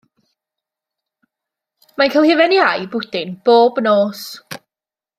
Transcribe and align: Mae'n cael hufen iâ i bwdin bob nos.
Mae'n 1.97 2.13
cael 2.15 2.27
hufen 2.31 2.57
iâ 2.57 2.73
i 2.87 2.91
bwdin 2.97 3.39
bob 3.51 3.79
nos. 3.89 4.27